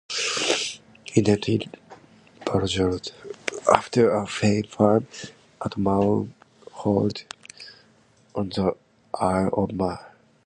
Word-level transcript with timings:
He 1.03 1.21
named 1.21 1.47
it 1.47 1.75
Ballajora, 2.43 3.11
after 3.71 4.09
a 4.09 4.25
farm 4.25 5.07
at 5.63 5.77
Maughold 5.77 7.23
on 8.33 8.49
the 8.49 8.75
Isle 9.13 9.49
of 9.49 9.71
Man. 9.73 9.99